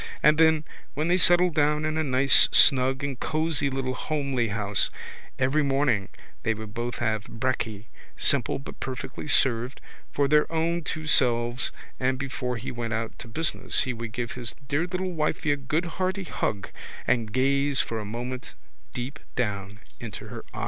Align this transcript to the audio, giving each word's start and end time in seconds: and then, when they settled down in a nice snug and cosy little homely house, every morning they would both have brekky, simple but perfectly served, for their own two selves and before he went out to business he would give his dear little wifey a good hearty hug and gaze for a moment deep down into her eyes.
and 0.23 0.39
then, 0.39 0.63
when 0.95 1.09
they 1.09 1.15
settled 1.17 1.53
down 1.53 1.85
in 1.85 1.95
a 1.95 2.03
nice 2.03 2.49
snug 2.51 3.03
and 3.03 3.19
cosy 3.19 3.69
little 3.69 3.93
homely 3.93 4.47
house, 4.47 4.89
every 5.37 5.61
morning 5.61 6.09
they 6.41 6.55
would 6.55 6.73
both 6.73 6.97
have 6.97 7.25
brekky, 7.25 7.85
simple 8.17 8.57
but 8.57 8.79
perfectly 8.79 9.27
served, 9.27 9.79
for 10.11 10.27
their 10.27 10.51
own 10.51 10.81
two 10.83 11.05
selves 11.05 11.71
and 11.99 12.17
before 12.17 12.57
he 12.57 12.71
went 12.71 12.93
out 12.93 13.19
to 13.19 13.27
business 13.27 13.81
he 13.83 13.93
would 13.93 14.11
give 14.11 14.31
his 14.31 14.55
dear 14.67 14.87
little 14.87 15.11
wifey 15.11 15.51
a 15.51 15.55
good 15.55 15.85
hearty 15.85 16.23
hug 16.23 16.69
and 17.05 17.31
gaze 17.31 17.79
for 17.79 17.99
a 17.99 18.03
moment 18.03 18.55
deep 18.95 19.19
down 19.35 19.79
into 19.99 20.29
her 20.29 20.43
eyes. 20.51 20.59